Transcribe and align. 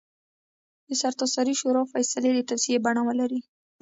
د 0.87 0.89
سرتاسري 1.01 1.53
شورا 1.59 1.83
فیصلې 1.93 2.31
د 2.33 2.39
توصیې 2.49 2.77
بڼه 2.85 3.01
ولري. 3.07 3.39